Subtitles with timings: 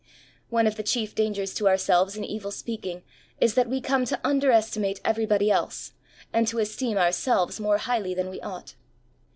[0.49, 3.03] One of the chief dangers to ourselves in evil speaking
[3.39, 5.93] is that we come to under estimate everybody else,
[6.33, 8.73] and to esteem ourselves more highly than we ought.